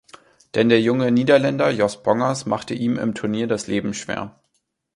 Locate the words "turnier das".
3.13-3.67